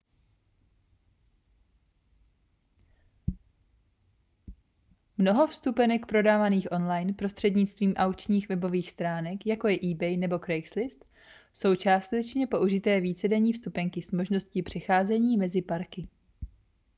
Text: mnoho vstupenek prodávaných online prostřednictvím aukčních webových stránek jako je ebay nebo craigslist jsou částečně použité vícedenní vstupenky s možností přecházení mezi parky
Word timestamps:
mnoho 5.17 5.47
vstupenek 5.47 6.05
prodávaných 6.05 6.71
online 6.71 7.13
prostřednictvím 7.13 7.93
aukčních 7.93 8.49
webových 8.49 8.91
stránek 8.91 9.45
jako 9.45 9.67
je 9.67 9.79
ebay 9.91 10.17
nebo 10.17 10.39
craigslist 10.39 11.05
jsou 11.53 11.75
částečně 11.75 12.47
použité 12.47 13.01
vícedenní 13.01 13.53
vstupenky 13.53 14.01
s 14.01 14.11
možností 14.11 14.63
přecházení 14.63 15.37
mezi 15.37 15.61
parky 15.61 16.07